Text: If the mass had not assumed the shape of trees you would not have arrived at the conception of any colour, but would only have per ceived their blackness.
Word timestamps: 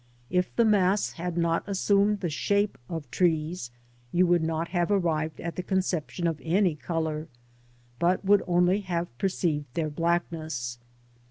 If 0.31 0.55
the 0.55 0.65
mass 0.65 1.11
had 1.11 1.37
not 1.37 1.63
assumed 1.67 2.21
the 2.21 2.29
shape 2.31 2.79
of 2.89 3.11
trees 3.11 3.69
you 4.11 4.25
would 4.25 4.41
not 4.41 4.69
have 4.69 4.89
arrived 4.89 5.39
at 5.39 5.57
the 5.57 5.61
conception 5.61 6.25
of 6.25 6.41
any 6.43 6.73
colour, 6.75 7.27
but 7.99 8.25
would 8.25 8.41
only 8.47 8.79
have 8.81 9.15
per 9.19 9.27
ceived 9.27 9.65
their 9.75 9.91
blackness. 9.91 10.79